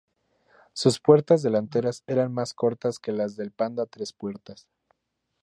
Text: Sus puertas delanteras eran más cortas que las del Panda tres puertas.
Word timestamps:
Sus 0.73 0.99
puertas 0.99 1.43
delanteras 1.43 2.03
eran 2.07 2.33
más 2.33 2.55
cortas 2.55 2.97
que 2.97 3.11
las 3.11 3.35
del 3.35 3.51
Panda 3.51 3.85
tres 3.85 4.13
puertas. 4.13 4.67